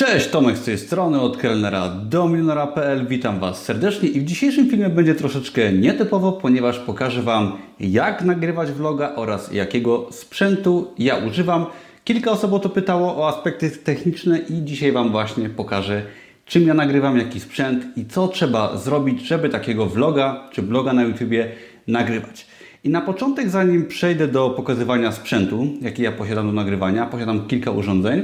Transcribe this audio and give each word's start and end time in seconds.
Cześć, 0.00 0.28
Tomek 0.28 0.56
z 0.56 0.64
tej 0.64 0.78
strony, 0.78 1.20
od 1.20 1.36
kelnera 1.36 1.88
do 1.88 2.28
milionera.pl. 2.28 3.06
Witam 3.06 3.40
Was 3.40 3.62
serdecznie 3.62 4.08
i 4.08 4.20
w 4.20 4.24
dzisiejszym 4.24 4.70
filmie 4.70 4.88
będzie 4.88 5.14
troszeczkę 5.14 5.72
nietypowo, 5.72 6.32
ponieważ 6.32 6.78
pokażę 6.78 7.22
Wam 7.22 7.52
jak 7.80 8.22
nagrywać 8.22 8.72
vloga 8.72 9.12
oraz 9.16 9.52
jakiego 9.52 10.06
sprzętu 10.10 10.94
ja 10.98 11.16
używam. 11.16 11.66
Kilka 12.04 12.30
osób 12.30 12.52
o 12.52 12.58
to 12.58 12.68
pytało 12.68 13.16
o 13.16 13.28
aspekty 13.28 13.70
techniczne 13.70 14.38
i 14.38 14.64
dzisiaj 14.64 14.92
Wam 14.92 15.10
właśnie 15.10 15.48
pokażę 15.48 16.02
czym 16.44 16.66
ja 16.66 16.74
nagrywam, 16.74 17.18
jaki 17.18 17.40
sprzęt 17.40 17.84
i 17.96 18.06
co 18.06 18.28
trzeba 18.28 18.76
zrobić, 18.76 19.20
żeby 19.20 19.48
takiego 19.48 19.86
vloga 19.86 20.48
czy 20.52 20.62
bloga 20.62 20.92
na 20.92 21.02
YouTubie 21.02 21.48
nagrywać. 21.86 22.46
I 22.84 22.88
na 22.88 23.00
początek, 23.00 23.50
zanim 23.50 23.86
przejdę 23.86 24.28
do 24.28 24.50
pokazywania 24.50 25.12
sprzętu, 25.12 25.66
jaki 25.80 26.02
ja 26.02 26.12
posiadam 26.12 26.46
do 26.46 26.52
nagrywania, 26.52 27.06
posiadam 27.06 27.46
kilka 27.46 27.70
urządzeń, 27.70 28.22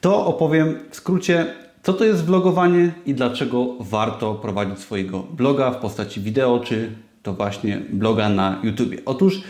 to 0.00 0.26
opowiem 0.26 0.74
w 0.90 0.96
skrócie, 0.96 1.46
co 1.82 1.92
to 1.92 2.04
jest 2.04 2.24
vlogowanie 2.24 2.92
i 3.06 3.14
dlaczego 3.14 3.66
warto 3.80 4.34
prowadzić 4.34 4.78
swojego 4.78 5.18
bloga 5.18 5.70
w 5.70 5.76
postaci 5.76 6.20
wideo, 6.20 6.60
czy 6.60 6.90
to 7.22 7.32
właśnie 7.32 7.80
bloga 7.92 8.28
na 8.28 8.60
YouTube. 8.62 8.94
Otóż 9.04 9.40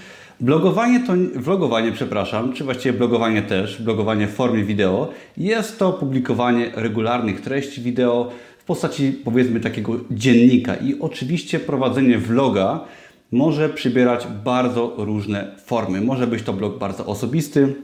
blogowanie 0.41 1.01
to, 1.01 1.13
vlogowanie, 1.35 1.93
przepraszam, 1.93 2.53
czy 2.53 2.65
właściwie 2.65 2.99
blogowanie 2.99 3.43
też, 3.43 3.83
blogowanie 3.83 4.27
w 4.27 4.35
formie 4.35 4.65
wideo, 4.65 5.09
jest 5.37 5.79
to 5.79 5.93
publikowanie 5.93 6.71
regularnych 6.75 7.41
treści 7.41 7.81
wideo 7.81 8.31
w 8.59 8.65
postaci 8.65 9.21
powiedzmy 9.25 9.61
takiego 9.61 9.93
dziennika 10.11 10.75
i 10.75 11.01
oczywiście 11.01 11.61
prowadzenie 11.61 12.19
vloga 12.19 12.81
może 13.33 13.69
przybierać 13.69 14.27
bardzo 14.45 14.95
różne 14.97 15.55
formy. 15.65 16.01
Może 16.01 16.27
być 16.27 16.43
to 16.43 16.53
blog 16.53 16.79
bardzo 16.79 17.07
osobisty, 17.07 17.75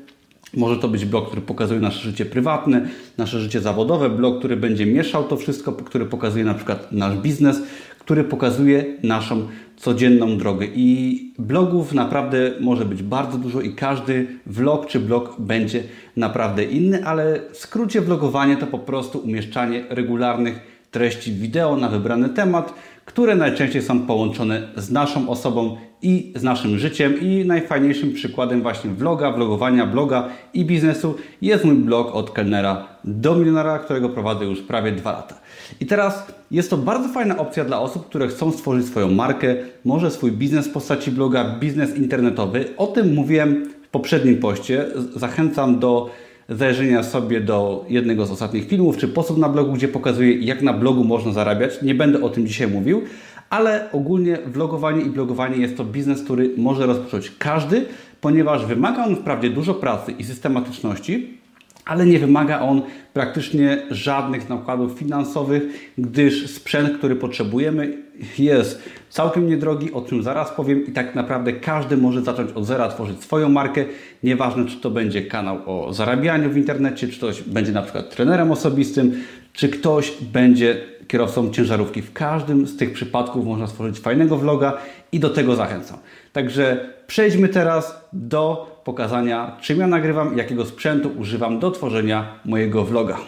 może 0.57 0.77
to 0.77 0.89
być 0.89 1.05
blog, 1.05 1.27
który 1.27 1.43
pokazuje 1.43 1.81
nasze 1.81 2.01
życie 2.01 2.25
prywatne, 2.25 2.89
nasze 3.19 3.41
życie 3.41 3.61
zawodowe, 3.61 4.11
blog, 4.11 4.39
który 4.39 4.57
będzie 4.57 4.87
mieszał 4.87 5.25
to 5.25 5.37
wszystko, 5.37 5.73
który 5.73 6.07
pokazuje 6.07 6.45
na 6.45 6.55
przykład 6.55 6.93
nasz 6.93 7.17
biznes, 7.17 7.63
który 7.99 8.25
pokazuje 8.25 8.85
naszą 9.03 9.49
codzienną 9.77 10.39
drogę. 10.39 10.67
I 10.75 11.33
blogów 11.39 11.93
naprawdę 11.93 12.53
może 12.61 12.85
być 12.85 13.03
bardzo 13.03 13.39
dużo 13.39 13.61
i 13.61 13.75
każdy 13.75 14.27
vlog 14.47 14.87
czy 14.87 15.01
blog 15.01 15.35
będzie 15.39 15.83
naprawdę 16.17 16.65
inny, 16.65 17.07
ale 17.07 17.41
w 17.53 17.57
skrócie 17.57 18.01
vlogowanie 18.01 18.57
to 18.57 18.67
po 18.67 18.79
prostu 18.79 19.19
umieszczanie 19.19 19.85
regularnych 19.89 20.61
treści 20.91 21.33
wideo 21.33 21.77
na 21.77 21.89
wybrany 21.89 22.29
temat, 22.29 22.75
które 23.05 23.37
najczęściej 23.37 23.83
są 23.83 24.07
połączone 24.07 24.69
z 24.77 24.91
naszą 24.91 25.29
osobą 25.29 25.77
i 26.03 26.33
z 26.37 26.43
naszym 26.43 26.79
życiem. 26.79 27.21
I 27.21 27.45
najfajniejszym 27.45 28.13
przykładem 28.13 28.63
właśnie 28.63 28.91
vloga, 28.91 29.33
vlogowania, 29.33 29.87
bloga 29.87 30.29
i 30.55 30.65
biznesu 30.65 31.15
jest 31.43 31.65
mój 31.65 31.75
blog 31.75 32.15
od 32.15 32.31
kelnera 32.31 32.89
do 33.05 33.35
milionera, 33.35 33.79
którego 33.79 34.09
prowadzę 34.09 34.45
już 34.45 34.63
prawie 34.63 34.93
dwa 34.93 35.13
lata. 35.13 35.35
I 35.81 35.87
teraz 35.87 36.27
jest 36.51 36.71
to 36.71 36.77
bardzo 36.77 37.09
fajna 37.09 37.39
opcja 37.39 37.65
dla 37.65 37.81
osób, 37.81 38.07
które 38.07 38.29
chcą 38.29 38.53
stworzyć 38.53 38.87
swoją 38.87 39.11
markę, 39.11 39.57
może 39.85 40.11
swój 40.11 40.33
biznes 40.33 40.69
w 40.69 40.73
postaci 40.73 41.11
bloga, 41.11 41.45
biznes 41.61 41.97
internetowy. 41.97 42.65
O 42.77 42.87
tym 42.87 43.15
mówiłem 43.15 43.71
w 43.85 43.89
poprzednim 43.89 44.39
poście. 44.39 44.87
Zachęcam 45.17 45.79
do 45.79 46.11
zajrzenia 46.49 47.03
sobie 47.03 47.41
do 47.41 47.85
jednego 47.89 48.27
z 48.27 48.31
ostatnich 48.31 48.69
filmów 48.69 48.97
czy 48.97 49.09
postów 49.09 49.39
na 49.39 49.49
blogu, 49.49 49.73
gdzie 49.73 49.89
pokazuję, 49.89 50.39
jak 50.39 50.63
na 50.63 50.73
blogu 50.73 51.05
można 51.05 51.33
zarabiać. 51.33 51.83
Nie 51.83 51.95
będę 51.95 52.23
o 52.23 52.29
tym 52.29 52.47
dzisiaj 52.47 52.69
mówił, 52.69 53.03
ale 53.51 53.93
ogólnie 53.93 54.39
vlogowanie 54.47 55.03
i 55.03 55.11
blogowanie 55.11 55.57
jest 55.57 55.77
to 55.77 55.85
biznes, 55.85 56.23
który 56.23 56.51
może 56.57 56.87
rozpocząć 56.87 57.33
każdy, 57.39 57.87
ponieważ 58.21 58.67
wymaga 58.67 59.05
on 59.05 59.17
wprawdzie 59.17 59.51
dużo 59.51 59.75
pracy 59.75 60.13
i 60.13 60.25
systematyczności, 60.25 61.39
ale 61.85 62.07
nie 62.07 62.19
wymaga 62.19 62.61
on 62.61 62.83
praktycznie 63.13 63.83
żadnych 63.91 64.49
nakładów 64.49 64.99
finansowych, 64.99 65.63
gdyż 65.99 66.51
sprzęt, 66.51 66.99
który 66.99 67.17
potrzebujemy 67.17 68.05
jest 68.39 68.83
całkiem 69.11 69.49
niedrogi, 69.49 69.93
o 69.93 70.03
czym 70.03 70.23
zaraz 70.23 70.51
powiem 70.51 70.87
i 70.87 70.93
tak 70.93 71.15
naprawdę 71.15 71.53
każdy 71.53 71.97
może 71.97 72.23
zacząć 72.23 72.53
od 72.53 72.65
zera 72.65 72.89
tworzyć 72.89 73.23
swoją 73.23 73.49
markę, 73.49 73.85
nieważne 74.23 74.67
czy 74.67 74.77
to 74.77 74.91
będzie 74.91 75.23
kanał 75.23 75.59
o 75.67 75.93
zarabianiu 75.93 76.51
w 76.51 76.57
internecie, 76.57 77.09
czy 77.09 77.17
ktoś 77.17 77.43
będzie 77.43 77.73
na 77.73 77.83
przykład 77.83 78.11
trenerem 78.15 78.51
osobistym, 78.51 79.23
czy 79.53 79.69
ktoś 79.69 80.13
będzie 80.33 80.77
kierowcą 81.09 81.51
ciężarówki. 81.51 82.03
W 82.03 82.13
każdym 82.13 82.67
z 82.67 82.77
tych 82.77 82.93
przypadków 82.93 83.47
można 83.47 83.67
stworzyć 83.67 83.99
fajnego 83.99 84.37
vloga 84.37 84.79
i 85.13 85.21
do 85.21 85.31
tego 85.31 85.57
zachęcam. 85.57 85.99
Także 86.33 86.91
przejdźmy 87.07 87.49
teraz 87.49 88.01
do 88.13 88.75
pokazania, 88.85 89.57
czym 89.61 89.79
ja 89.79 89.87
nagrywam, 89.87 90.39
jakiego 90.39 90.67
sprzętu 90.67 91.11
używam 91.19 91.59
do 91.59 91.71
tworzenia 91.71 92.39
mojego 92.45 92.85
vloga. 92.85 93.19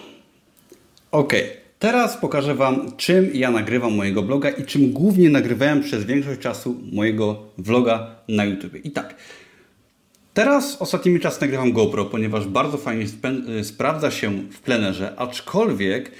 Ok, 1.10 1.32
teraz 1.78 2.16
pokażę 2.16 2.54
Wam, 2.54 2.92
czym 2.96 3.30
ja 3.34 3.50
nagrywam 3.50 3.94
mojego 3.94 4.22
bloga 4.22 4.50
i 4.50 4.64
czym 4.64 4.92
głównie 4.92 5.30
nagrywałem 5.30 5.82
przez 5.82 6.04
większość 6.04 6.40
czasu 6.40 6.76
mojego 6.92 7.42
vloga 7.58 8.06
na 8.28 8.44
YouTube. 8.44 8.84
I 8.84 8.90
tak, 8.90 9.14
Teraz 10.36 10.76
ostatnimi 10.82 11.20
czasy 11.20 11.40
nagrywam 11.40 11.72
GoPro, 11.72 12.04
ponieważ 12.04 12.46
bardzo 12.46 12.78
fajnie 12.78 13.06
sprawdza 13.62 14.10
się 14.10 14.30
w 14.30 14.60
plenerze, 14.60 15.14
aczkolwiek 15.16 16.10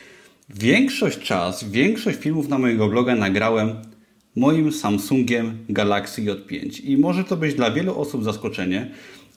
większość 0.48 1.18
czas, 1.18 1.64
większość 1.64 2.18
filmów 2.18 2.48
na 2.48 2.58
mojego 2.58 2.88
bloga 2.88 3.14
nagrałem 3.14 3.70
moim 4.36 4.72
Samsungiem 4.72 5.58
Galaxy 5.68 6.22
J5. 6.22 6.84
I 6.84 6.96
może 6.96 7.24
to 7.24 7.36
być 7.36 7.54
dla 7.54 7.70
wielu 7.70 8.00
osób 8.00 8.24
zaskoczenie, 8.24 8.90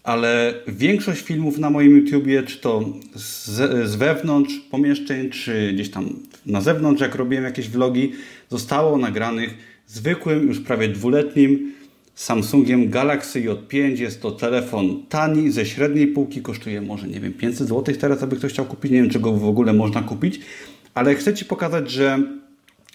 ale 0.04 0.54
większość 0.68 1.22
filmów 1.22 1.58
na 1.58 1.70
moim 1.70 1.98
YouTubie, 1.98 2.44
czy 2.44 2.58
to 2.58 2.86
z, 3.16 3.46
z 3.90 3.96
wewnątrz 3.96 4.60
pomieszczeń, 4.60 5.30
czy 5.30 5.72
gdzieś 5.74 5.92
tam 5.92 6.10
na 6.46 6.62
zewnątrz, 6.62 7.02
jak 7.02 7.16
robiłem 7.16 7.44
jakieś 7.44 7.70
vlogi, 7.70 8.12
zostało 8.50 8.98
nagranych 8.98 9.58
zwykłym, 9.88 10.48
już 10.48 10.60
prawie 10.60 10.88
dwuletnim 10.88 11.74
Samsungiem 12.16 12.90
Galaxy 12.90 13.42
J5. 13.42 14.00
Jest 14.00 14.22
to 14.22 14.32
telefon 14.32 15.04
tani, 15.10 15.52
ze 15.52 15.66
średniej 15.66 16.08
półki, 16.08 16.42
kosztuje 16.42 16.82
może, 16.82 17.08
nie 17.08 17.20
wiem, 17.20 17.34
500 17.34 17.68
zł 17.68 17.96
teraz, 18.00 18.24
aby 18.24 18.36
ktoś 18.36 18.52
chciał 18.52 18.66
kupić. 18.66 18.92
Nie 18.92 19.02
wiem, 19.02 19.10
czy 19.10 19.20
go 19.20 19.32
w 19.32 19.46
ogóle 19.46 19.74
można 19.74 20.02
kupić, 20.02 20.40
ale 21.00 21.16
chcę 21.16 21.34
Ci 21.34 21.46
pokazać, 21.46 21.92
że 21.92 22.20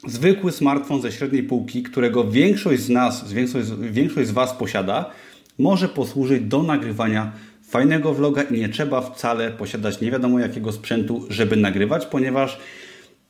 zwykły 0.07 0.53
smartfon 0.53 1.03
ze 1.03 1.13
średniej 1.13 1.43
półki, 1.43 1.83
którego 1.83 2.31
większość 2.31 2.83
z 2.83 2.89
nas, 2.89 3.33
większość, 3.33 3.69
większość 3.81 4.29
z 4.29 4.33
Was 4.33 4.53
posiada, 4.53 5.11
może 5.59 5.89
posłużyć 5.89 6.43
do 6.43 6.63
nagrywania 6.63 7.33
fajnego 7.69 8.15
vloga 8.15 8.43
i 8.43 8.61
nie 8.61 8.69
trzeba 8.69 9.01
wcale 9.01 9.51
posiadać 9.51 10.01
nie 10.01 10.11
wiadomo 10.11 10.39
jakiego 10.41 10.73
sprzętu, 10.73 11.27
żeby 11.31 11.57
nagrywać, 11.57 12.07
ponieważ 12.07 12.59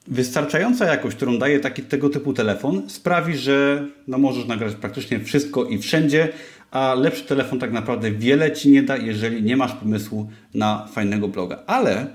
wystarczająca 0.06 0.86
jakość, 0.86 1.16
którą 1.16 1.38
daje 1.38 1.60
taki 1.60 1.82
tego 1.82 2.10
typu 2.10 2.32
telefon, 2.32 2.82
sprawi, 2.90 3.36
że 3.36 3.86
no, 4.08 4.18
możesz 4.18 4.46
nagrać 4.46 4.74
praktycznie 4.74 5.20
wszystko 5.20 5.64
i 5.64 5.78
wszędzie, 5.78 6.28
a 6.70 6.94
lepszy 6.94 7.24
telefon 7.24 7.58
tak 7.58 7.72
naprawdę 7.72 8.10
wiele 8.10 8.52
Ci 8.52 8.70
nie 8.70 8.82
da, 8.82 8.96
jeżeli 8.96 9.42
nie 9.42 9.56
masz 9.56 9.72
pomysłu 9.72 10.30
na 10.54 10.86
fajnego 10.86 11.28
bloga. 11.28 11.62
Ale 11.66 12.06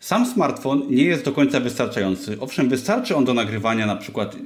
sam 0.00 0.26
smartfon 0.26 0.82
nie 0.90 1.04
jest 1.04 1.24
do 1.24 1.32
końca 1.32 1.60
wystarczający. 1.60 2.36
Owszem, 2.40 2.68
wystarczy 2.68 3.16
on 3.16 3.24
do 3.24 3.34
nagrywania 3.34 3.86
na 3.86 3.96
przykład 3.96 4.36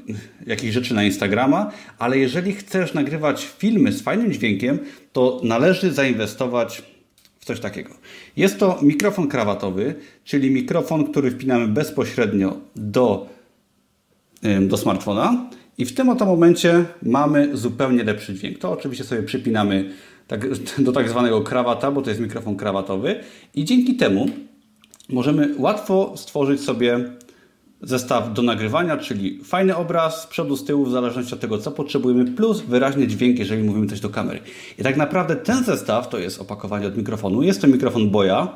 jakichś 0.47 0.75
rzeczy 0.75 0.95
na 0.95 1.05
Instagrama, 1.05 1.71
ale 1.99 2.19
jeżeli 2.19 2.53
chcesz 2.53 2.95
nagrywać 2.95 3.49
filmy 3.59 3.93
z 3.93 4.03
fajnym 4.03 4.33
dźwiękiem, 4.33 4.79
to 5.13 5.41
należy 5.43 5.93
zainwestować 5.93 6.83
w 7.41 7.45
coś 7.45 7.61
takiego. 7.61 7.91
Jest 8.37 8.59
to 8.59 8.79
mikrofon 8.83 9.29
krawatowy, 9.29 9.95
czyli 10.25 10.51
mikrofon, 10.51 11.05
który 11.07 11.31
wpinamy 11.31 11.69
bezpośrednio 11.69 12.57
do, 12.77 13.29
do 14.61 14.77
smartfona 14.77 15.51
i 15.79 15.85
w 15.85 15.95
tym 15.95 16.09
oto 16.09 16.27
momencie 16.27 16.85
mamy 17.03 17.57
zupełnie 17.57 18.05
lepszy 18.05 18.35
dźwięk. 18.35 18.59
To 18.59 18.73
oczywiście 18.73 19.05
sobie 19.05 19.23
przypinamy 19.23 19.91
tak, 20.27 20.47
do 20.79 20.93
tak 20.93 21.09
zwanego 21.09 21.41
krawata, 21.41 21.91
bo 21.91 22.03
to 22.03 22.11
jest 22.11 22.21
mikrofon 22.21 22.57
krawatowy 22.57 23.21
i 23.55 23.65
dzięki 23.65 23.95
temu 23.97 24.29
możemy 25.09 25.55
łatwo 25.59 26.13
stworzyć 26.17 26.61
sobie 26.61 27.05
zestaw 27.83 28.33
do 28.33 28.43
nagrywania, 28.43 28.97
czyli 28.97 29.39
fajny 29.45 29.77
obraz 29.77 30.23
z 30.23 30.27
przodu, 30.27 30.57
z 30.57 30.65
tyłu, 30.65 30.85
w 30.85 30.91
zależności 30.91 31.35
od 31.35 31.41
tego, 31.41 31.59
co 31.59 31.71
potrzebujemy, 31.71 32.25
plus 32.25 32.61
wyraźny 32.61 33.07
dźwięk, 33.07 33.39
jeżeli 33.39 33.63
mówimy 33.63 33.87
coś 33.87 34.01
do 34.01 34.11
kamery. 34.11 34.41
I 34.79 34.83
tak 34.83 34.97
naprawdę 34.97 35.37
ten 35.37 35.65
zestaw 35.65 36.09
to 36.09 36.19
jest 36.19 36.41
opakowanie 36.41 36.87
od 36.87 36.97
mikrofonu. 36.97 37.43
Jest 37.43 37.61
to 37.61 37.67
mikrofon 37.67 38.11
Boya. 38.11 38.49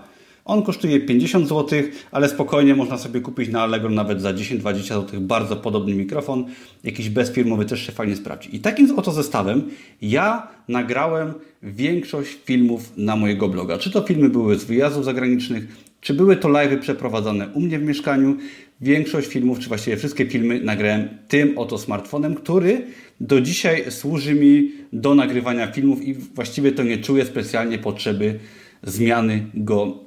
On 0.45 0.63
kosztuje 0.63 1.01
50 1.01 1.49
zł, 1.49 1.83
ale 2.11 2.29
spokojnie 2.29 2.75
można 2.75 2.99
sobie 2.99 3.21
kupić 3.21 3.49
na 3.49 3.63
Allegro 3.63 3.91
nawet 3.91 4.21
za 4.23 4.33
10-20 4.33 4.83
zł 4.83 5.21
bardzo 5.21 5.57
podobny 5.57 5.95
mikrofon. 5.95 6.45
Jakiś 6.85 7.09
bezfirmowy 7.09 7.65
też 7.65 7.87
się 7.87 7.93
fajnie 7.93 8.17
sprawdzi. 8.17 8.57
I 8.57 8.61
takim 8.61 8.99
oto 8.99 9.13
zestawem 9.13 9.71
ja 10.03 10.49
nagrałem 10.69 11.35
większość 11.63 12.39
filmów 12.45 12.93
na 12.97 13.17
mojego 13.17 13.49
bloga. 13.49 13.79
Czy 13.79 13.91
to 13.91 14.03
filmy 14.03 14.29
były 14.29 14.59
z 14.59 14.65
wyjazdów 14.65 15.05
zagranicznych, 15.05 15.88
czy 16.01 16.15
były 16.15 16.37
to 16.37 16.49
live'y 16.49 16.79
przeprowadzane 16.79 17.49
u 17.55 17.61
mnie 17.61 17.79
w 17.79 17.83
mieszkaniu? 17.83 18.37
Większość 18.81 19.29
filmów, 19.29 19.59
czy 19.59 19.69
właściwie 19.69 19.97
wszystkie 19.97 20.27
filmy 20.27 20.61
nagrałem 20.61 21.09
tym 21.29 21.59
oto 21.59 21.79
smartfonem, 21.79 22.35
który 22.35 22.87
do 23.21 23.41
dzisiaj 23.41 23.91
służy 23.91 24.35
mi 24.35 24.73
do 24.93 25.15
nagrywania 25.15 25.73
filmów 25.73 26.03
i 26.03 26.15
właściwie 26.15 26.73
to 26.73 26.83
nie 26.83 26.99
czuję 26.99 27.25
specjalnie 27.25 27.79
potrzeby 27.79 28.39
zmiany 28.83 29.47
go 29.55 29.99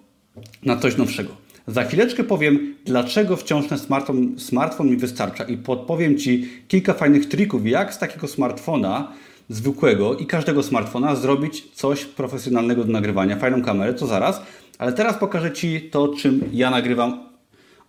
na 0.66 0.78
coś 0.78 0.98
nowszego. 0.98 1.38
Za 1.68 1.84
chwileczkę 1.84 2.24
powiem, 2.24 2.76
dlaczego 2.86 3.38
wciąż 3.38 3.68
ten 3.68 3.78
smartfon, 3.78 4.40
smartfon 4.40 4.90
mi 4.90 4.98
wystarcza 4.98 5.44
i 5.44 5.58
podpowiem 5.58 6.18
Ci 6.18 6.50
kilka 6.68 6.94
fajnych 6.94 7.26
trików, 7.26 7.68
jak 7.68 7.94
z 7.94 7.98
takiego 7.98 8.28
smartfona 8.28 9.14
zwykłego 9.50 10.18
i 10.18 10.26
każdego 10.26 10.64
smartfona 10.64 11.16
zrobić 11.16 11.72
coś 11.74 12.06
profesjonalnego 12.06 12.84
do 12.84 12.92
nagrywania, 12.92 13.36
fajną 13.36 13.62
kamerę, 13.62 13.94
to 13.94 14.08
zaraz. 14.08 14.42
Ale 14.82 14.94
teraz 14.94 15.18
pokażę 15.18 15.52
Ci 15.52 15.82
to, 15.82 16.08
czym 16.08 16.50
ja 16.54 16.70
nagrywam 16.70 17.30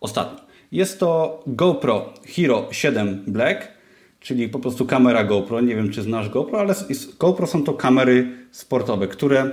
ostatnio. 0.01 0.41
Jest 0.73 1.01
to 1.01 1.43
GoPro 1.47 2.13
Hero 2.27 2.69
7 2.71 3.25
Black, 3.27 3.69
czyli 4.21 4.49
po 4.49 4.59
prostu 4.59 4.87
kamera 4.87 5.25
GoPro. 5.25 5.61
Nie 5.61 5.77
wiem, 5.77 5.91
czy 5.91 6.03
znasz 6.03 6.29
GoPro, 6.29 6.61
ale 6.61 6.75
GoPro 7.19 7.47
są 7.47 7.65
to 7.65 7.73
kamery 7.73 8.29
sportowe, 8.51 9.09
które 9.09 9.51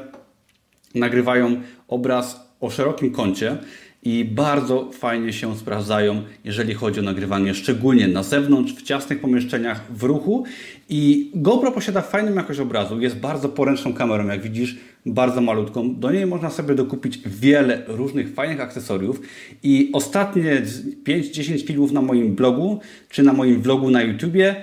nagrywają 0.96 1.62
obraz 1.88 2.54
o 2.60 2.70
szerokim 2.70 3.12
kącie 3.12 3.58
i 4.04 4.26
bardzo 4.26 4.90
fajnie 4.92 5.34
się 5.34 5.58
sprawdzają, 5.58 6.22
jeżeli 6.44 6.74
chodzi 6.74 7.00
o 7.00 7.04
nagrywanie, 7.04 7.54
szczególnie 7.54 8.08
na 8.08 8.24
zewnątrz, 8.24 8.74
w 8.74 8.82
ciasnych 8.82 9.20
pomieszczeniach, 9.20 9.84
w 9.90 10.04
ruchu. 10.04 10.44
I 10.90 11.32
GoPro 11.36 11.72
posiada 11.72 12.02
fajną 12.02 12.34
jakość 12.34 12.60
obrazu, 12.60 13.02
jest 13.02 13.16
bardzo 13.18 13.50
poręczną 13.50 13.94
kamerą, 13.94 14.28
jak 14.28 14.42
widzisz, 14.42 14.78
bardzo 15.06 15.42
malutką. 15.42 15.96
Do 15.96 16.12
niej 16.12 16.26
można 16.26 16.50
sobie 16.50 16.76
dokupić 16.76 17.20
wiele 17.26 17.84
różnych 17.88 18.34
fajnych 18.34 18.62
akcesoriów 18.62 19.22
i 19.64 19.90
ostatnie 19.94 20.62
5-10 21.08 21.68
filmów 21.68 21.92
na 21.92 22.02
moim 22.02 22.36
blogu, 22.36 22.80
czy 23.10 23.24
na 23.24 23.34
moim 23.34 23.62
vlogu 23.62 23.92
na 23.92 24.02
YouTubie 24.02 24.56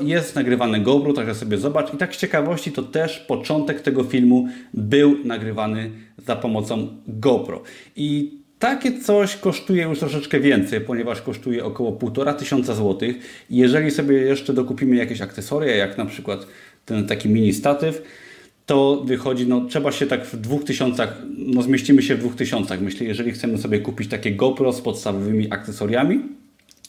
jest 0.00 0.34
nagrywane 0.34 0.80
GoPro, 0.80 1.12
także 1.12 1.34
sobie 1.34 1.58
zobacz. 1.58 1.94
I 1.94 1.96
tak 1.96 2.14
z 2.14 2.18
ciekawości 2.18 2.72
to 2.72 2.82
też 2.82 3.18
początek 3.18 3.80
tego 3.80 4.04
filmu 4.04 4.48
był 4.74 5.16
nagrywany 5.24 5.90
za 6.18 6.36
pomocą 6.36 6.88
GoPro. 7.06 7.62
I 7.96 8.38
takie 8.58 9.00
coś 9.00 9.36
kosztuje 9.36 9.82
już 9.82 9.98
troszeczkę 9.98 10.40
więcej, 10.40 10.80
ponieważ 10.80 11.22
kosztuje 11.22 11.64
około 11.64 11.92
1,5 11.92 12.34
tysiąca 12.34 12.74
złotych. 12.74 13.16
Jeżeli 13.50 13.90
sobie 13.90 14.16
jeszcze 14.16 14.52
dokupimy 14.52 14.96
jakieś 14.96 15.20
akcesoria, 15.20 15.76
jak 15.76 15.98
na 15.98 16.06
przykład 16.06 16.46
ten 16.84 17.06
taki 17.06 17.28
mini 17.28 17.52
statyw, 17.52 18.02
to 18.66 19.02
wychodzi, 19.06 19.46
no 19.46 19.64
trzeba 19.64 19.92
się 19.92 20.06
tak 20.06 20.26
w 20.26 20.36
dwóch 20.36 20.64
tysiącach, 20.64 21.22
no 21.38 21.62
zmieścimy 21.62 22.02
się 22.02 22.14
w 22.14 22.18
dwóch 22.18 22.34
tysiącach, 22.34 22.80
myślę, 22.80 23.06
jeżeli 23.06 23.32
chcemy 23.32 23.58
sobie 23.58 23.78
kupić 23.78 24.10
takie 24.10 24.32
GoPro 24.32 24.72
z 24.72 24.80
podstawowymi 24.80 25.46
akcesoriami. 25.50 26.20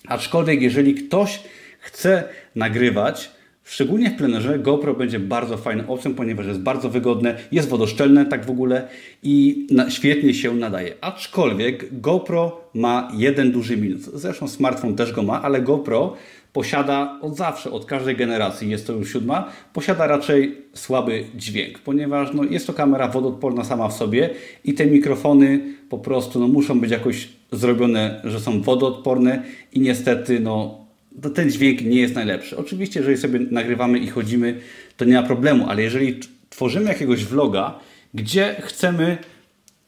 Aczkolwiek 0.08 0.62
jeżeli 0.62 0.96
ktoś 0.96 1.40
chce 1.80 2.24
nagrywać, 2.56 3.32
Szczególnie 3.70 4.10
w 4.10 4.16
plenerze 4.16 4.60
GoPro 4.60 4.94
będzie 4.94 5.20
bardzo 5.20 5.58
fajną 5.58 5.88
opcją, 5.88 6.14
ponieważ 6.14 6.46
jest 6.46 6.60
bardzo 6.60 6.90
wygodne, 6.90 7.38
jest 7.52 7.70
wodoszczelne 7.70 8.26
tak 8.26 8.46
w 8.46 8.50
ogóle 8.50 8.88
i 9.24 9.68
świetnie 9.90 10.34
się 10.34 10.56
nadaje. 10.56 10.94
Aczkolwiek 11.02 12.00
GoPro 12.02 12.62
ma 12.74 13.12
jeden 13.14 13.52
duży 13.52 13.78
minus. 13.78 14.02
Zresztą 14.14 14.48
smartfon 14.48 14.96
też 14.96 15.12
go 15.12 15.24
ma, 15.24 15.42
ale 15.42 15.62
GoPro 15.62 16.14
posiada 16.54 17.20
od 17.22 17.36
zawsze, 17.36 17.72
od 17.72 17.86
każdej 17.86 18.16
generacji, 18.16 18.70
jest 18.70 18.88
to 18.88 18.94
już 18.94 19.14
siódma, 19.14 19.50
posiada 19.74 20.08
raczej 20.08 20.58
słaby 20.74 21.24
dźwięk, 21.36 21.80
ponieważ 21.80 22.34
no, 22.34 22.44
jest 22.44 22.68
to 22.68 22.74
kamera 22.74 23.08
wodoodporna 23.08 23.64
sama 23.64 23.88
w 23.88 23.94
sobie 23.94 24.30
i 24.64 24.74
te 24.74 24.86
mikrofony 24.86 25.60
po 25.90 25.98
prostu 25.98 26.40
no, 26.40 26.48
muszą 26.48 26.80
być 26.80 26.92
jakoś 26.92 27.30
zrobione, 27.52 28.22
że 28.24 28.40
są 28.40 28.62
wodoodporne 28.62 29.44
i 29.74 29.80
niestety 29.80 30.40
no, 30.40 30.87
to 31.22 31.30
ten 31.30 31.52
dźwięk 31.52 31.82
nie 31.82 32.00
jest 32.00 32.16
najlepszy. 32.16 32.58
Oczywiście, 32.58 33.00
jeżeli 33.00 33.18
sobie 33.18 33.40
nagrywamy 33.40 34.00
i 34.00 34.08
chodzimy, 34.08 34.60
to 34.98 35.06
nie 35.06 35.16
ma 35.16 35.24
problemu, 35.24 35.70
ale 35.70 35.82
jeżeli 35.82 36.20
tworzymy 36.50 36.90
jakiegoś 36.90 37.26
vloga, 37.26 37.80
gdzie 38.14 38.56
chcemy 38.62 39.18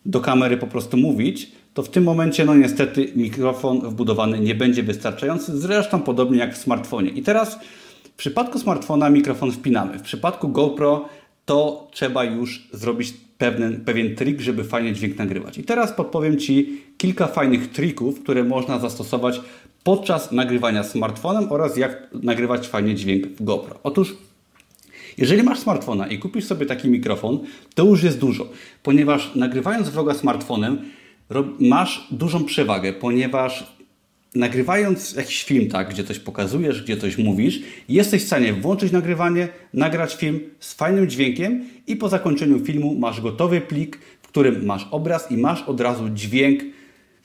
do 0.06 0.20
kamery 0.20 0.58
po 0.58 0.68
prostu 0.68 0.98
mówić, 0.98 1.52
to 1.74 1.84
w 1.84 1.90
tym 1.90 2.04
momencie, 2.04 2.46
no 2.46 2.56
niestety, 2.56 3.12
mikrofon 3.16 3.82
wbudowany 3.90 4.40
nie 4.40 4.56
będzie 4.56 4.84
wystarczający, 4.84 5.58
zresztą 5.58 6.02
podobnie 6.02 6.40
jak 6.40 6.56
w 6.56 6.58
smartfonie. 6.58 7.10
I 7.10 7.22
teraz 7.22 7.60
w 8.04 8.10
przypadku 8.10 8.60
smartfona 8.60 9.10
mikrofon 9.10 9.52
wpinamy. 9.52 10.00
W 10.00 10.02
przypadku 10.02 10.50
GoPro 10.50 11.10
to 11.46 11.88
trzeba 11.92 12.24
już 12.24 12.68
zrobić 12.74 13.14
pewien, 13.38 13.82
pewien 13.86 14.16
trik, 14.16 14.42
żeby 14.42 14.64
fajnie 14.64 14.94
dźwięk 14.94 15.18
nagrywać. 15.18 15.58
I 15.58 15.64
teraz 15.64 15.92
podpowiem 15.92 16.38
Ci 16.38 16.82
kilka 16.98 17.28
fajnych 17.28 17.72
trików, 17.72 18.24
które 18.24 18.44
można 18.44 18.80
zastosować 18.80 19.42
podczas 19.84 20.32
nagrywania 20.32 20.84
smartfonem 20.84 21.52
oraz 21.52 21.78
jak 21.78 22.08
nagrywać 22.24 22.68
fajnie 22.68 22.96
dźwięk 22.96 23.28
w 23.28 23.44
GoPro. 23.44 23.80
Otóż 23.84 24.18
jeżeli 25.18 25.44
masz 25.44 25.60
smartfona 25.60 26.08
i 26.08 26.20
kupisz 26.20 26.46
sobie 26.46 26.66
taki 26.66 26.90
mikrofon, 26.90 27.40
to 27.76 27.86
już 27.86 28.04
jest 28.04 28.20
dużo, 28.20 28.50
ponieważ 28.84 29.36
nagrywając 29.36 29.90
vloga 29.90 30.14
smartfonem 30.14 30.82
masz 31.60 32.08
dużą 32.12 32.46
przewagę, 32.46 32.94
ponieważ 32.94 33.80
nagrywając 34.36 35.14
jakiś 35.14 35.44
film, 35.44 35.70
tak, 35.70 35.90
gdzie 35.90 36.04
coś 36.04 36.20
pokazujesz, 36.20 36.84
gdzie 36.84 36.98
coś 36.98 37.18
mówisz, 37.18 37.62
jesteś 37.90 38.24
w 38.24 38.28
stanie 38.28 38.54
włączyć 38.54 38.92
nagrywanie, 38.92 39.48
nagrać 39.74 40.16
film 40.16 40.40
z 40.60 40.74
fajnym 40.74 41.10
dźwiękiem 41.10 41.66
i 41.88 41.96
po 41.96 42.10
zakończeniu 42.10 42.60
filmu 42.60 42.96
masz 43.00 43.22
gotowy 43.22 43.62
plik, 43.62 44.00
w 44.22 44.28
którym 44.28 44.66
masz 44.66 44.88
obraz 44.92 45.32
i 45.32 45.38
masz 45.38 45.64
od 45.64 45.82
razu 45.82 46.10
dźwięk 46.10 46.64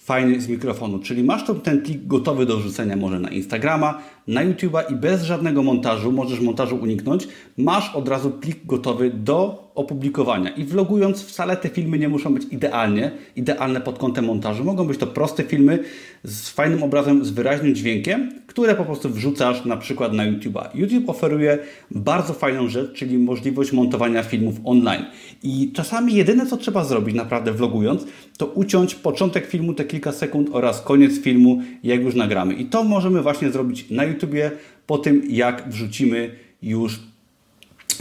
fajny 0.05 0.41
z 0.41 0.49
mikrofonu. 0.49 0.99
Czyli 0.99 1.25
masz 1.25 1.47
to, 1.47 1.55
ten 1.55 1.83
plik 1.83 2.07
gotowy 2.07 2.47
do 2.47 2.57
wrzucenia 2.57 2.97
może 2.97 3.21
na 3.21 3.29
Instagrama, 3.29 4.03
na 4.27 4.45
YouTube'a 4.47 4.93
i 4.93 4.97
bez 4.97 5.23
żadnego 5.23 5.63
montażu, 5.63 6.13
możesz 6.13 6.41
montażu 6.41 6.77
uniknąć, 6.77 7.29
masz 7.59 7.95
od 7.95 8.09
razu 8.09 8.31
plik 8.31 8.67
gotowy 8.67 9.11
do 9.11 9.64
opublikowania. 9.75 10.51
I 10.51 10.65
vlogując 10.65 11.23
wcale 11.23 11.57
te 11.57 11.69
filmy 11.69 11.99
nie 11.99 12.09
muszą 12.09 12.35
być 12.35 12.43
idealnie, 12.51 13.11
idealne 13.37 13.81
pod 13.81 13.99
kątem 13.99 14.25
montażu. 14.25 14.65
Mogą 14.65 14.87
być 14.87 14.99
to 14.99 15.07
proste 15.07 15.43
filmy 15.43 15.79
z 16.25 16.49
fajnym 16.49 16.83
obrazem, 16.83 17.25
z 17.25 17.31
wyraźnym 17.31 17.75
dźwiękiem, 17.75 18.33
które 18.47 18.75
po 18.75 18.85
prostu 18.85 19.11
wrzucasz 19.11 19.65
na 19.65 19.77
przykład 19.77 20.13
na 20.13 20.33
YouTube'a. 20.33 20.69
YouTube 20.75 21.09
oferuje 21.09 21.59
bardzo 21.91 22.33
fajną 22.33 22.69
rzecz, 22.69 22.93
czyli 22.93 23.19
możliwość 23.19 23.73
montowania 23.73 24.23
filmów 24.23 24.55
online. 24.65 25.05
I 25.43 25.73
czasami 25.75 26.15
jedyne 26.15 26.47
co 26.47 26.57
trzeba 26.57 26.85
zrobić 26.85 27.15
naprawdę 27.15 27.53
vlogując, 27.53 28.07
to 28.39 28.47
uciąć 28.47 28.95
początek 28.95 29.47
filmu 29.47 29.75
te 29.75 29.85
kilka 29.85 30.13
sekund 30.13 30.49
oraz 30.53 30.81
koniec 30.81 31.21
filmu, 31.21 31.63
jak 31.83 32.03
już 32.03 32.15
nagramy. 32.15 32.55
I 32.55 32.65
to 32.65 32.85
możemy 32.85 33.23
właśnie 33.23 33.51
zrobić 33.51 33.91
na 33.91 34.05
YouTubie 34.05 34.51
po 34.87 34.99
tym, 34.99 35.23
jak 35.29 35.69
wrzucimy 35.69 36.31
już 36.63 37.01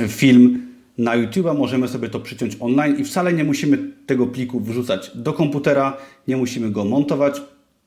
film 0.08 0.73
na 0.98 1.18
YouTube'a, 1.18 1.58
możemy 1.58 1.88
sobie 1.88 2.10
to 2.10 2.20
przyciąć 2.20 2.58
online 2.60 3.00
i 3.00 3.04
wcale 3.04 3.34
nie 3.34 3.44
musimy 3.44 3.78
tego 4.06 4.28
pliku 4.28 4.60
wrzucać 4.60 5.12
do 5.16 5.34
komputera, 5.34 5.98
nie 6.28 6.38
musimy 6.38 6.72
go 6.72 6.86
montować, 6.86 7.42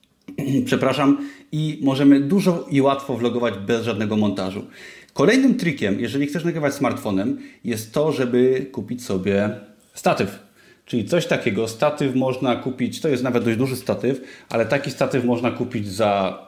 przepraszam, 0.67 1.19
i 1.53 1.81
możemy 1.83 2.21
dużo 2.21 2.67
i 2.71 2.81
łatwo 2.81 3.17
vlogować 3.17 3.55
bez 3.67 3.85
żadnego 3.85 4.17
montażu. 4.17 4.65
Kolejnym 5.13 5.55
trikiem, 5.55 6.01
jeżeli 6.01 6.27
chcesz 6.27 6.45
nagrywać 6.45 6.75
smartfonem, 6.75 7.39
jest 7.65 7.95
to, 7.95 8.13
żeby 8.13 8.67
kupić 8.73 9.05
sobie 9.05 9.51
statyw. 9.95 10.47
Czyli 10.85 11.05
coś 11.05 11.27
takiego, 11.27 11.69
statyw 11.69 12.15
można 12.15 12.57
kupić, 12.57 13.01
to 13.01 13.09
jest 13.09 13.23
nawet 13.23 13.45
dość 13.45 13.59
duży 13.59 13.77
statyw, 13.77 14.21
ale 14.49 14.67
taki 14.67 14.91
statyw 14.91 15.25
można 15.25 15.51
kupić 15.51 15.89
za 15.89 16.39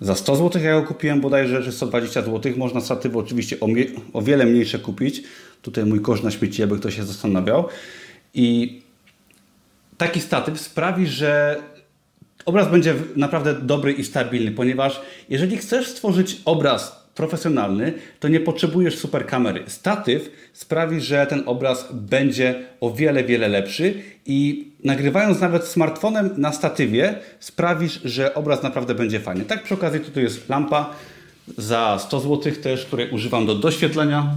za 0.00 0.14
100 0.14 0.36
zł 0.36 0.62
ja 0.62 0.80
go 0.80 0.86
kupiłem 0.86 1.20
bodajże, 1.20 1.62
że 1.62 1.72
120 1.72 2.22
zł. 2.22 2.52
Można 2.56 2.80
statywy 2.80 3.18
oczywiście 3.18 3.60
o, 3.60 3.66
o 4.12 4.22
wiele 4.22 4.46
mniejsze 4.46 4.78
kupić. 4.78 5.22
Tutaj 5.62 5.84
mój 5.84 6.00
kosz 6.00 6.22
na 6.22 6.30
śmieci, 6.30 6.62
aby 6.62 6.78
ktoś 6.78 6.96
się 6.96 7.04
zastanawiał. 7.04 7.68
I 8.34 8.80
taki 9.98 10.20
statyw 10.20 10.60
sprawi, 10.60 11.06
że 11.06 11.62
obraz 12.44 12.70
będzie 12.70 12.94
naprawdę 13.16 13.54
dobry 13.54 13.92
i 13.92 14.04
stabilny, 14.04 14.50
ponieważ 14.50 15.00
jeżeli 15.28 15.56
chcesz 15.56 15.86
stworzyć 15.88 16.40
obraz 16.44 16.99
profesjonalny, 17.20 17.92
to 18.20 18.28
nie 18.28 18.40
potrzebujesz 18.40 18.98
super 18.98 19.26
kamery. 19.26 19.62
Statyw 19.66 20.30
sprawi, 20.52 21.00
że 21.00 21.26
ten 21.26 21.42
obraz 21.46 21.88
będzie 21.92 22.54
o 22.80 22.90
wiele, 22.90 23.24
wiele 23.24 23.48
lepszy 23.48 23.94
i 24.26 24.68
nagrywając 24.84 25.40
nawet 25.40 25.64
smartfonem 25.64 26.30
na 26.36 26.52
statywie 26.52 27.14
sprawisz, 27.40 28.00
że 28.04 28.34
obraz 28.34 28.62
naprawdę 28.62 28.94
będzie 28.94 29.20
fajny. 29.20 29.44
Tak 29.44 29.62
przy 29.62 29.74
okazji 29.74 30.00
tutaj 30.00 30.22
jest 30.22 30.48
lampa 30.48 30.90
za 31.58 31.98
100 32.00 32.20
zł 32.20 32.52
też, 32.62 32.86
której 32.86 33.10
używam 33.10 33.46
do 33.46 33.54
doświetlenia 33.54 34.34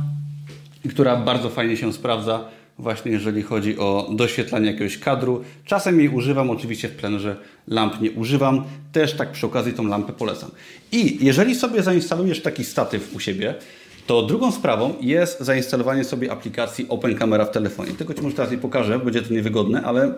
która 0.90 1.16
bardzo 1.16 1.50
fajnie 1.50 1.78
się 1.78 1.94
sprawdza 1.94 2.46
właśnie 2.78 3.12
jeżeli 3.12 3.42
chodzi 3.42 3.78
o 3.78 4.10
doświetlanie 4.12 4.72
jakiegoś 4.72 4.98
kadru. 4.98 5.44
Czasem 5.66 6.00
jej 6.00 6.10
używam, 6.10 6.50
oczywiście 6.50 6.90
w 6.90 6.96
plenerze 6.96 7.36
lamp 7.68 8.02
nie 8.02 8.12
używam. 8.12 8.64
Też 8.92 9.14
tak 9.14 9.32
przy 9.32 9.46
okazji 9.46 9.74
tą 9.74 9.88
lampę 9.88 10.14
polecam. 10.14 10.52
I 10.92 11.26
jeżeli 11.26 11.56
sobie 11.56 11.84
zainstalujesz 11.84 12.42
taki 12.42 12.64
statyw 12.64 13.16
u 13.16 13.20
siebie, 13.20 13.56
to 14.08 14.24
drugą 14.24 14.52
sprawą 14.52 14.94
jest 15.02 15.40
zainstalowanie 15.40 16.04
sobie 16.04 16.32
aplikacji 16.32 16.86
Open 16.90 17.16
Camera 17.16 17.46
w 17.46 17.52
telefonie. 17.52 17.92
Tylko 17.92 18.14
Ci 18.14 18.22
może 18.22 18.36
teraz 18.36 18.52
nie 18.52 18.58
pokażę, 18.58 19.00
będzie 19.00 19.22
to 19.22 19.34
niewygodne, 19.34 19.84
ale 19.84 20.14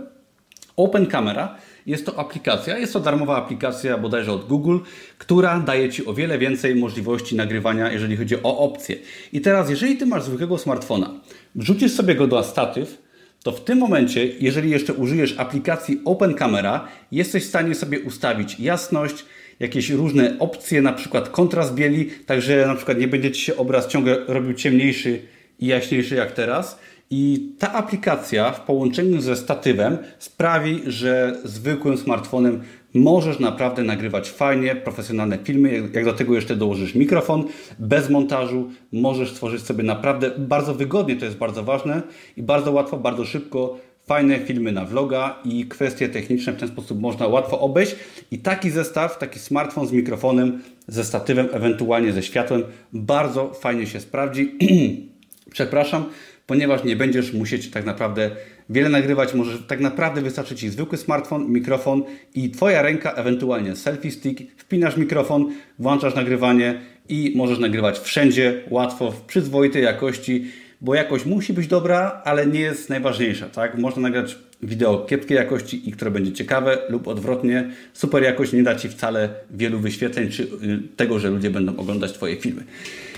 Open 0.77 1.05
Camera 1.05 1.55
jest 1.85 2.05
to 2.05 2.19
aplikacja, 2.19 2.77
jest 2.77 2.93
to 2.93 2.99
darmowa 2.99 3.37
aplikacja 3.37 3.97
bodajże 3.97 4.31
od 4.31 4.47
Google, 4.47 4.77
która 5.17 5.59
daje 5.59 5.89
Ci 5.89 6.05
o 6.05 6.13
wiele 6.13 6.37
więcej 6.37 6.75
możliwości 6.75 7.35
nagrywania, 7.35 7.91
jeżeli 7.91 8.17
chodzi 8.17 8.35
o 8.43 8.57
opcje. 8.57 8.95
I 9.33 9.41
teraz, 9.41 9.69
jeżeli 9.69 9.97
Ty 9.97 10.05
masz 10.05 10.23
zwykłego 10.23 10.57
smartfona, 10.57 11.09
wrzucisz 11.55 11.91
sobie 11.91 12.15
go 12.15 12.27
do 12.27 12.43
statyw, 12.43 13.05
to 13.43 13.51
w 13.51 13.63
tym 13.63 13.77
momencie, 13.77 14.27
jeżeli 14.39 14.69
jeszcze 14.69 14.93
użyjesz 14.93 15.39
aplikacji 15.39 16.01
Open 16.05 16.33
Camera, 16.33 16.87
jesteś 17.11 17.43
w 17.43 17.49
stanie 17.49 17.75
sobie 17.75 17.99
ustawić 17.99 18.59
jasność, 18.59 19.25
jakieś 19.59 19.89
różne 19.89 20.35
opcje, 20.39 20.81
na 20.81 20.93
przykład 20.93 21.29
kontrast 21.29 21.73
bieli, 21.73 22.05
także 22.25 22.67
na 22.67 22.75
przykład 22.75 22.99
nie 22.99 23.07
będzie 23.07 23.31
Ci 23.31 23.41
się 23.41 23.55
obraz 23.55 23.87
ciągle 23.87 24.17
robił 24.27 24.53
ciemniejszy 24.53 25.21
i 25.59 25.67
jaśniejszy 25.67 26.15
jak 26.15 26.31
teraz. 26.31 26.79
I 27.09 27.53
ta 27.59 27.73
aplikacja 27.73 28.51
w 28.51 28.61
połączeniu 28.61 29.21
ze 29.21 29.35
statywem 29.35 29.97
sprawi, 30.19 30.81
że 30.87 31.37
zwykłym 31.43 31.97
smartfonem 31.97 32.61
możesz 32.93 33.39
naprawdę 33.39 33.83
nagrywać 33.83 34.29
fajnie, 34.29 34.75
profesjonalne 34.75 35.37
filmy. 35.43 35.89
Jak 35.93 36.05
do 36.05 36.13
tego 36.13 36.35
jeszcze 36.35 36.55
dołożysz 36.55 36.95
mikrofon 36.95 37.43
bez 37.79 38.09
montażu, 38.09 38.69
możesz 38.91 39.31
stworzyć 39.31 39.61
sobie 39.61 39.83
naprawdę 39.83 40.31
bardzo 40.37 40.73
wygodnie, 40.73 41.15
to 41.15 41.25
jest 41.25 41.37
bardzo 41.37 41.63
ważne 41.63 42.01
i 42.37 42.43
bardzo 42.43 42.71
łatwo, 42.71 42.97
bardzo 42.97 43.25
szybko 43.25 43.77
fajne 44.05 44.39
filmy 44.39 44.71
na 44.71 44.85
vloga 44.85 45.39
i 45.45 45.65
kwestie 45.65 46.09
techniczne 46.09 46.53
w 46.53 46.57
ten 46.57 46.67
sposób 46.67 47.01
można 47.01 47.27
łatwo 47.27 47.59
obejść. 47.59 47.95
I 48.31 48.39
taki 48.39 48.71
zestaw, 48.71 49.17
taki 49.17 49.39
smartfon 49.39 49.87
z 49.87 49.91
mikrofonem, 49.91 50.61
ze 50.87 51.03
statywem, 51.03 51.47
ewentualnie 51.51 52.11
ze 52.11 52.23
światłem, 52.23 52.63
bardzo 52.93 53.53
fajnie 53.53 53.87
się 53.87 53.99
sprawdzi. 53.99 54.55
Przepraszam, 55.53 56.05
ponieważ 56.47 56.83
nie 56.83 56.95
będziesz 56.95 57.33
musieć 57.33 57.71
tak 57.71 57.85
naprawdę 57.85 58.31
wiele 58.69 58.89
nagrywać. 58.89 59.33
Może 59.33 59.59
tak 59.59 59.79
naprawdę 59.79 60.21
wystarczy 60.21 60.55
Ci 60.55 60.69
zwykły 60.69 60.97
smartfon, 60.97 61.51
mikrofon 61.51 62.03
i 62.35 62.49
Twoja 62.49 62.81
ręka, 62.81 63.11
ewentualnie 63.11 63.75
selfie 63.75 64.11
stick. 64.11 64.41
Wpinasz 64.57 64.97
mikrofon, 64.97 65.51
włączasz 65.79 66.15
nagrywanie 66.15 66.81
i 67.09 67.33
możesz 67.35 67.59
nagrywać 67.59 67.99
wszędzie, 67.99 68.61
łatwo, 68.69 69.11
w 69.11 69.21
przyzwoitej 69.21 69.83
jakości, 69.83 70.45
bo 70.85 70.95
jakość 70.95 71.25
musi 71.25 71.53
być 71.53 71.67
dobra, 71.67 72.21
ale 72.25 72.47
nie 72.47 72.59
jest 72.59 72.89
najważniejsza. 72.89 73.49
Tak? 73.49 73.77
Można 73.77 74.01
nagrać 74.01 74.37
wideo 74.63 74.97
kiepskiej 74.97 75.37
jakości 75.37 75.89
i 75.89 75.91
które 75.91 76.11
będzie 76.11 76.31
ciekawe 76.31 76.77
lub 76.89 77.07
odwrotnie. 77.07 77.71
Super 77.93 78.23
jakość 78.23 78.53
nie 78.53 78.63
da 78.63 78.75
Ci 78.75 78.89
wcale 78.89 79.29
wielu 79.51 79.79
wyświetleń 79.79 80.29
czy 80.29 80.43
y, 80.43 80.47
tego, 80.95 81.19
że 81.19 81.29
ludzie 81.29 81.49
będą 81.49 81.77
oglądać 81.77 82.13
Twoje 82.13 82.35
filmy. 82.35 82.63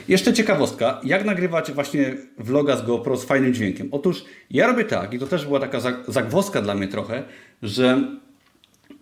Jeszcze 0.08 0.34
ciekawostka, 0.34 1.02
jak 1.04 1.26
nagrywać 1.26 1.72
właśnie 1.72 2.14
vloga 2.38 2.78
z 2.78 2.86
GoPro 2.86 3.18
z 3.18 3.26
fajnym 3.26 3.54
dźwiękiem. 3.54 3.88
Otóż 3.92 4.26
ja 4.52 4.68
robię 4.68 4.84
tak, 4.84 5.14
i 5.14 5.20
to 5.20 5.28
też 5.28 5.46
była 5.46 5.60
taka 5.60 5.80
zagwozdka 6.08 6.62
dla 6.62 6.76
mnie 6.76 6.88
trochę, 6.88 7.24
że 7.64 8.04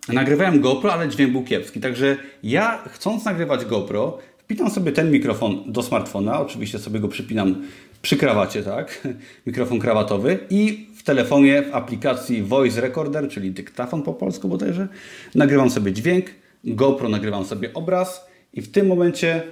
nagrywałem 0.08 0.60
GoPro, 0.60 0.92
ale 0.92 1.08
dźwięk 1.08 1.32
był 1.32 1.42
kiepski. 1.42 1.80
Także 1.80 2.16
ja 2.42 2.82
chcąc 2.88 3.24
nagrywać 3.24 3.64
GoPro, 3.64 4.18
wpinam 4.46 4.70
sobie 4.70 4.92
ten 4.92 5.10
mikrofon 5.10 5.62
do 5.66 5.82
smartfona, 5.82 6.40
oczywiście 6.40 6.78
sobie 6.78 7.00
go 7.00 7.08
przypinam 7.08 7.62
przy 8.02 8.16
krawacie, 8.16 8.62
tak? 8.62 9.08
Mikrofon 9.46 9.78
krawatowy. 9.78 10.38
I 10.50 10.86
w 10.96 11.02
telefonie 11.02 11.62
w 11.62 11.74
aplikacji 11.74 12.42
Voice 12.42 12.80
Recorder, 12.80 13.28
czyli 13.28 13.50
dyktafon 13.50 14.02
po 14.02 14.14
polsku 14.14 14.48
bodajże, 14.48 14.88
nagrywam 15.34 15.70
sobie 15.70 15.92
dźwięk, 15.92 16.26
GoPro 16.64 17.08
nagrywam 17.08 17.44
sobie 17.44 17.74
obraz. 17.74 18.26
I 18.54 18.62
w 18.62 18.70
tym 18.70 18.86
momencie 18.86 19.42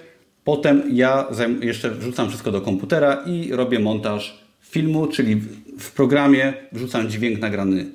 Potem 0.45 0.83
ja 0.93 1.29
jeszcze 1.61 1.91
wrzucam 1.91 2.29
wszystko 2.29 2.51
do 2.51 2.61
komputera 2.61 3.23
i 3.27 3.53
robię 3.53 3.79
montaż 3.79 4.45
filmu, 4.61 5.07
czyli 5.07 5.37
w 5.79 5.93
programie 5.93 6.55
wrzucam 6.73 7.09
dźwięk 7.09 7.41
nagrany 7.41 7.87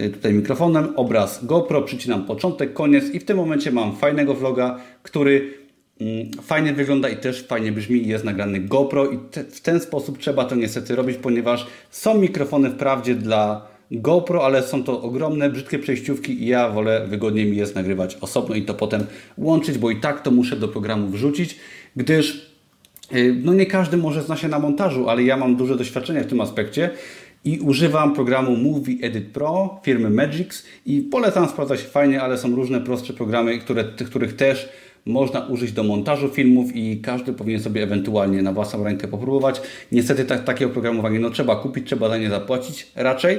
y, 0.00 0.10
tutaj 0.10 0.34
mikrofonem, 0.34 0.96
obraz 0.96 1.44
GoPro, 1.44 1.82
przycinam 1.82 2.24
początek, 2.24 2.72
koniec. 2.72 3.04
I 3.10 3.20
w 3.20 3.24
tym 3.24 3.36
momencie 3.36 3.72
mam 3.72 3.96
fajnego 3.96 4.34
vloga, 4.34 4.80
który 5.02 5.63
fajnie 6.42 6.72
wygląda 6.72 7.08
i 7.08 7.16
też 7.16 7.46
fajnie 7.46 7.72
brzmi. 7.72 8.08
Jest 8.08 8.24
nagrany 8.24 8.60
GoPro 8.60 9.10
i 9.10 9.18
te, 9.30 9.44
w 9.44 9.60
ten 9.60 9.80
sposób 9.80 10.18
trzeba 10.18 10.44
to 10.44 10.54
niestety 10.54 10.96
robić, 10.96 11.16
ponieważ 11.16 11.66
są 11.90 12.18
mikrofony 12.18 12.70
wprawdzie 12.70 13.14
dla 13.14 13.66
GoPro, 13.90 14.44
ale 14.44 14.62
są 14.62 14.84
to 14.84 15.02
ogromne, 15.02 15.50
brzydkie 15.50 15.78
przejściówki 15.78 16.42
i 16.42 16.46
ja 16.46 16.68
wolę 16.68 17.06
wygodniej 17.08 17.46
mi 17.46 17.56
jest 17.56 17.74
nagrywać 17.74 18.16
osobno 18.20 18.54
i 18.54 18.62
to 18.62 18.74
potem 18.74 19.06
łączyć, 19.38 19.78
bo 19.78 19.90
i 19.90 20.00
tak 20.00 20.20
to 20.22 20.30
muszę 20.30 20.56
do 20.56 20.68
programu 20.68 21.08
wrzucić 21.08 21.56
gdyż 21.96 22.50
y, 23.14 23.36
no 23.44 23.54
nie 23.54 23.66
każdy 23.66 23.96
może 23.96 24.22
zna 24.22 24.36
się 24.36 24.48
na 24.48 24.58
montażu, 24.58 25.08
ale 25.08 25.22
ja 25.22 25.36
mam 25.36 25.56
duże 25.56 25.76
doświadczenie 25.76 26.20
w 26.20 26.26
tym 26.26 26.40
aspekcie 26.40 26.90
i 27.44 27.58
używam 27.58 28.14
programu 28.14 28.56
Movie 28.56 28.96
Edit 29.06 29.26
Pro 29.28 29.80
firmy 29.82 30.10
Magix 30.10 30.66
i 30.86 31.00
polecam, 31.00 31.48
sprawdza 31.48 31.76
się 31.76 31.88
fajnie, 31.88 32.22
ale 32.22 32.38
są 32.38 32.56
różne 32.56 32.80
prostsze 32.80 33.12
programy, 33.12 33.58
które, 33.58 33.84
których 33.84 34.36
też 34.36 34.68
można 35.06 35.40
użyć 35.40 35.72
do 35.72 35.82
montażu 35.82 36.28
filmów 36.28 36.76
i 36.76 37.00
każdy 37.00 37.32
powinien 37.32 37.60
sobie 37.60 37.82
ewentualnie 37.82 38.42
na 38.42 38.52
własną 38.52 38.84
rękę 38.84 39.08
popróbować. 39.08 39.60
Niestety 39.92 40.24
tak, 40.24 40.44
takie 40.44 40.66
oprogramowanie 40.66 41.18
no, 41.18 41.30
trzeba 41.30 41.56
kupić, 41.56 41.86
trzeba 41.86 42.08
za 42.08 42.18
nie 42.18 42.30
zapłacić 42.30 42.86
raczej 42.94 43.38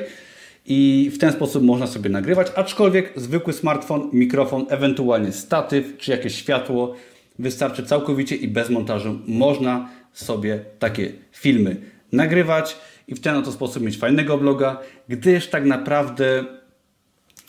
i 0.66 1.12
w 1.14 1.18
ten 1.18 1.32
sposób 1.32 1.64
można 1.64 1.88
sobie 1.88 2.10
nagrywać, 2.10 2.48
aczkolwiek 2.56 3.14
zwykły 3.16 3.54
smartfon, 3.54 4.10
mikrofon, 4.14 4.66
ewentualnie 4.70 5.32
statyw 5.32 5.98
czy 5.98 6.12
jakieś 6.12 6.36
światło 6.36 6.96
Wystarczy 7.40 7.84
całkowicie 7.84 8.36
i 8.36 8.48
bez 8.48 8.70
montażu 8.70 9.20
można 9.28 9.90
sobie 10.14 10.60
takie 10.80 11.12
filmy 11.32 11.76
nagrywać 12.12 12.78
i 13.08 13.16
w 13.16 13.20
ten 13.20 13.36
oto 13.36 13.52
sposób 13.52 13.84
mieć 13.84 13.98
fajnego 13.98 14.38
bloga, 14.38 14.80
gdyż 15.10 15.48
tak 15.48 15.66
naprawdę, 15.66 16.46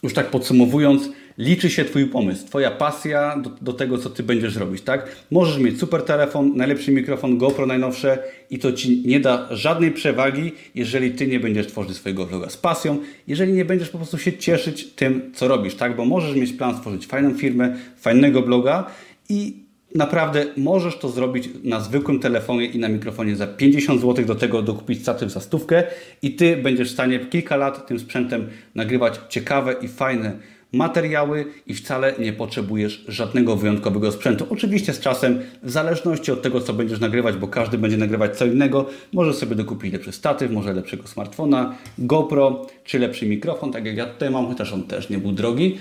już 0.02 0.14
tak 0.14 0.30
podsumowując, 0.30 1.08
liczy 1.38 1.70
się 1.70 1.84
Twój 1.84 2.06
pomysł, 2.06 2.46
Twoja 2.46 2.70
pasja 2.70 3.36
do, 3.36 3.50
do, 3.60 3.72
tego, 3.72 3.98
co 3.98 4.10
Ty 4.10 4.22
będziesz 4.22 4.56
robić, 4.56 4.82
tak? 4.82 5.16
Możesz 5.30 5.58
mieć 5.58 5.78
super 5.78 6.02
telefon, 6.02 6.56
najlepszy 6.56 6.92
mikrofon, 6.92 7.38
GoPro 7.38 7.66
najnowsze 7.66 8.18
i 8.50 8.58
to 8.58 8.72
Ci 8.72 9.02
nie 9.06 9.20
da 9.20 9.48
żadnej 9.50 9.90
przewagi, 9.90 10.52
jeżeli 10.74 11.10
Ty 11.10 11.26
nie 11.26 11.40
będziesz 11.40 11.66
tworzyć 11.66 11.96
swojego 11.96 12.26
vloga 12.26 12.50
z 12.50 12.56
pasją, 12.56 12.98
jeżeli 13.26 13.52
nie 13.52 13.64
będziesz 13.64 13.88
po 13.88 13.98
prostu 13.98 14.18
się 14.18 14.32
cieszyć 14.32 14.84
tym, 14.84 15.32
co 15.34 15.48
robisz, 15.48 15.74
tak? 15.74 15.96
Bo 15.96 16.04
możesz 16.04 16.36
mieć 16.36 16.52
plan 16.52 16.76
stworzyć 16.76 17.06
fajną 17.06 17.34
firmę, 17.34 17.76
fajnego 17.96 18.42
bloga 18.42 18.90
i 19.28 19.66
naprawdę 19.94 20.46
możesz 20.56 20.98
to 20.98 21.08
zrobić 21.08 21.48
na 21.64 21.80
zwykłym 21.80 22.20
telefonie 22.20 22.66
i 22.66 22.78
na 22.78 22.88
mikrofonie 22.88 23.36
za 23.36 23.46
50 23.46 24.00
zł, 24.00 24.24
do 24.24 24.34
tego 24.34 24.62
dokupić 24.62 25.02
statyw 25.02 25.32
za 25.32 25.40
stówkę 25.40 25.84
i 26.22 26.30
Ty 26.30 26.56
będziesz 26.56 26.88
w 26.88 26.92
stanie 26.92 27.18
kilka 27.18 27.56
lat 27.56 27.86
tym 27.86 27.98
sprzętem 27.98 28.48
nagrywać 28.74 29.20
ciekawe 29.28 29.74
i 29.82 29.88
fajne 29.88 30.36
materiały 30.72 31.44
i 31.66 31.74
wcale 31.74 32.14
nie 32.18 32.32
potrzebujesz 32.32 33.04
żadnego 33.08 33.56
wyjątkowego 33.56 34.12
sprzętu. 34.12 34.46
Oczywiście 34.50 34.92
z 34.92 35.00
czasem, 35.00 35.40
w 35.62 35.70
zależności 35.70 36.32
od 36.32 36.42
tego, 36.42 36.60
co 36.60 36.72
będziesz 36.72 37.00
nagrywać, 37.00 37.36
bo 37.36 37.48
każdy 37.48 37.78
będzie 37.78 37.96
nagrywać 37.96 38.36
co 38.36 38.46
innego, 38.46 38.86
możesz 39.12 39.36
sobie 39.36 39.54
dokupić 39.56 39.92
lepszy 39.92 40.12
statyw, 40.12 40.50
może 40.50 40.72
lepszego 40.72 41.06
smartfona, 41.06 41.74
GoPro, 41.98 42.66
czy 42.84 42.98
lepszy 42.98 43.26
mikrofon, 43.26 43.72
tak 43.72 43.86
jak 43.86 43.96
ja 43.96 44.06
tutaj 44.06 44.30
mam, 44.30 44.46
chociaż 44.46 44.72
on 44.72 44.82
też 44.82 45.10
nie 45.10 45.18
był 45.18 45.32
drogi 45.32 45.78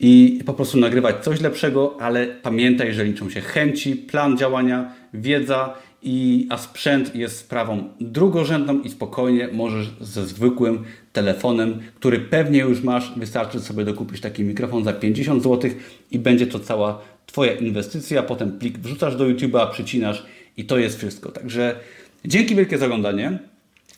i 0.00 0.40
po 0.46 0.54
prostu 0.54 0.78
nagrywać 0.78 1.24
coś 1.24 1.40
lepszego, 1.40 1.96
ale 2.00 2.26
pamiętaj, 2.26 2.94
że 2.94 3.04
liczą 3.04 3.30
się 3.30 3.40
chęci, 3.40 3.96
plan 3.96 4.38
działania, 4.38 4.92
wiedza, 5.14 5.74
i, 6.02 6.46
a 6.50 6.58
sprzęt 6.58 7.14
jest 7.14 7.38
sprawą 7.38 7.84
drugorzędną 8.00 8.80
i 8.80 8.90
spokojnie 8.90 9.48
możesz 9.52 9.90
ze 10.00 10.26
zwykłym 10.26 10.84
telefonem, 11.12 11.80
który 11.94 12.20
pewnie 12.20 12.60
już 12.60 12.82
masz, 12.82 13.12
wystarczy 13.16 13.60
sobie 13.60 13.84
dokupić 13.84 14.20
taki 14.20 14.44
mikrofon 14.44 14.84
za 14.84 14.92
50 14.92 15.42
zł 15.42 15.70
i 16.10 16.18
będzie 16.18 16.46
to 16.46 16.58
cała 16.58 17.02
Twoja 17.26 17.52
inwestycja. 17.52 18.22
Potem 18.22 18.58
plik 18.58 18.78
wrzucasz 18.78 19.16
do 19.16 19.24
YouTube'a, 19.24 19.70
przycinasz 19.70 20.26
i 20.56 20.64
to 20.64 20.78
jest 20.78 20.98
wszystko. 20.98 21.32
Także 21.32 21.76
dzięki 22.24 22.54
wielkie 22.54 22.78
za 22.78 22.86
oglądanie. 22.86 23.38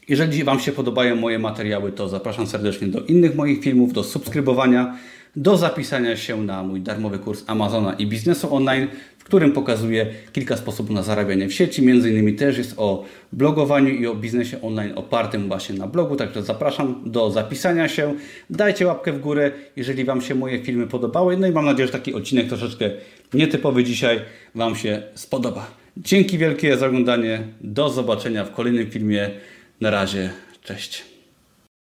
Jeżeli 0.09 0.45
Wam 0.45 0.61
się 0.61 0.73
podobają 0.73 1.17
moje 1.17 1.39
materiały, 1.39 1.93
to 1.93 2.09
zapraszam 2.09 2.47
serdecznie 2.47 2.89
do 2.89 3.01
innych 3.01 3.35
moich 3.35 3.63
filmów, 3.63 3.93
do 3.93 4.03
subskrybowania 4.03 4.97
do 5.37 5.57
zapisania 5.57 6.17
się 6.17 6.43
na 6.43 6.63
mój 6.63 6.81
darmowy 6.81 7.19
kurs 7.19 7.45
Amazona 7.47 7.95
i 7.95 8.07
biznesu 8.07 8.55
online, 8.55 8.89
w 9.19 9.25
którym 9.25 9.53
pokazuję 9.53 10.07
kilka 10.33 10.57
sposobów 10.57 10.91
na 10.91 11.03
zarabianie 11.03 11.49
w 11.49 11.53
sieci. 11.53 11.83
Między 11.83 12.11
innymi 12.11 12.35
też 12.35 12.59
jest 12.59 12.75
o 12.77 13.05
blogowaniu 13.33 13.89
i 13.89 14.07
o 14.07 14.15
biznesie 14.15 14.63
online 14.63 14.93
opartym 14.97 15.49
właśnie 15.49 15.75
na 15.75 15.87
blogu, 15.87 16.17
także 16.17 16.43
zapraszam 16.43 17.03
do 17.07 17.31
zapisania 17.31 17.89
się. 17.89 18.15
Dajcie 18.51 18.87
łapkę 18.87 19.13
w 19.13 19.21
górę, 19.21 19.51
jeżeli 19.77 20.05
Wam 20.05 20.21
się 20.21 20.35
moje 20.35 20.63
filmy 20.63 20.87
podobały. 20.87 21.37
No 21.37 21.47
i 21.47 21.53
mam 21.53 21.65
nadzieję, 21.65 21.87
że 21.87 21.93
taki 21.93 22.15
odcinek 22.15 22.49
troszeczkę 22.49 22.91
nietypowy 23.35 23.85
dzisiaj 23.85 24.21
Wam 24.55 24.77
się 24.77 25.03
spodoba. 25.15 25.67
Dzięki 25.97 26.39
wielkie 26.39 26.77
za 26.77 26.87
oglądanie. 26.87 27.43
Do 27.61 27.91
zobaczenia 27.91 28.45
w 28.45 28.53
kolejnym 28.53 28.91
filmie. 28.91 29.31
Na 29.81 29.91
razie. 29.91 30.31
Cześć. 30.63 31.14